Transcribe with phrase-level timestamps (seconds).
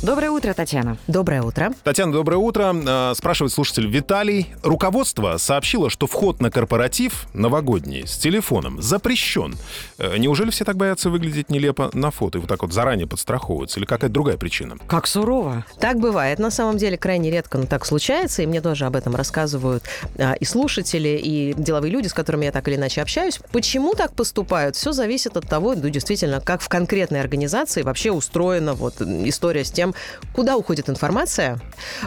[0.00, 0.96] Доброе утро, Татьяна.
[1.08, 1.72] Доброе утро.
[1.82, 2.72] Татьяна, доброе утро.
[2.72, 4.46] Э, Спрашивает слушатель Виталий.
[4.62, 9.56] Руководство сообщило, что вход на корпоратив новогодний с телефоном запрещен.
[9.98, 13.80] Э, Неужели все так боятся выглядеть нелепо на фото и вот так вот заранее подстраховываются?
[13.80, 14.76] Или какая-то другая причина?
[14.86, 15.64] Как сурово.
[15.80, 16.38] Так бывает.
[16.38, 19.82] На самом деле крайне редко, но так случается, и мне тоже об этом рассказывают
[20.16, 23.40] а, и слушатели, и деловые люди, с которыми я так или иначе общаюсь.
[23.50, 24.76] Почему так поступают?
[24.76, 29.72] Все зависит от того, ну, действительно, как в конкретной организации вообще устроена вот история с
[29.72, 29.87] тем,
[30.34, 31.58] куда уходит информация.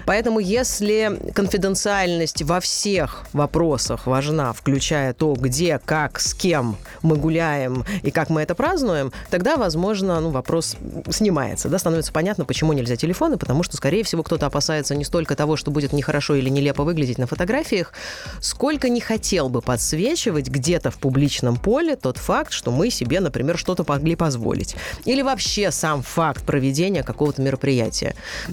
[0.06, 7.86] Поэтому если конфиденциальность во всех вопросах важна, включая то, где, как, с кем мы гуляем
[8.04, 10.76] и как мы это празднуем, тогда, возможно, ну, вопрос
[11.10, 11.70] снимается.
[11.70, 11.80] Да?
[11.80, 15.72] Становится понятно, почему нельзя телефоны, потому что, скорее всего, кто-то опасается не столько того, что
[15.72, 17.94] будет нехорошо или нелепо выглядеть на фотографиях,
[18.40, 23.58] сколько не хотел бы подсвечивать где-то в публичном поле тот факт, что мы себе, например,
[23.58, 24.76] что-то могли позволить.
[25.06, 27.71] Или вообще сам факт проведения какого-то мероприятия.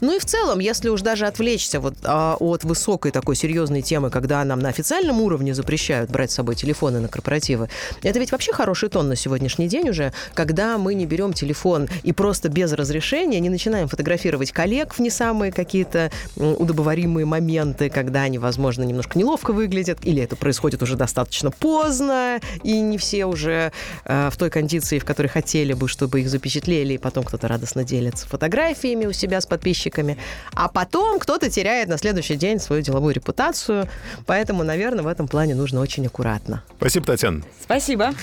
[0.00, 4.10] Ну и в целом, если уж даже отвлечься вот а, от высокой такой серьезной темы,
[4.10, 7.68] когда нам на официальном уровне запрещают брать с собой телефоны на корпоративы,
[8.02, 12.12] это ведь вообще хороший тон на сегодняшний день уже, когда мы не берем телефон и
[12.12, 18.38] просто без разрешения не начинаем фотографировать коллег в не самые какие-то удобоваримые моменты, когда они,
[18.38, 23.72] возможно, немножко неловко выглядят, или это происходит уже достаточно поздно, и не все уже
[24.04, 27.84] э, в той кондиции, в которой хотели бы, чтобы их запечатлели, и потом кто-то радостно
[27.84, 30.18] делится фотографиями у себя с подписчиками,
[30.54, 33.88] а потом кто-то теряет на следующий день свою деловую репутацию,
[34.26, 36.62] поэтому, наверное, в этом плане нужно очень аккуратно.
[36.76, 37.42] Спасибо, Татьяна.
[37.62, 38.14] Спасибо.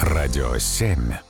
[0.00, 1.29] Радио 7.